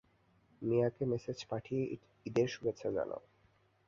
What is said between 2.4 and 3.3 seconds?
শুভেচ্ছা জানাও।